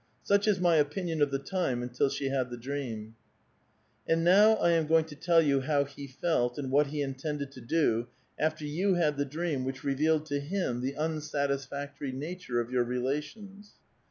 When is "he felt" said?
5.85-6.57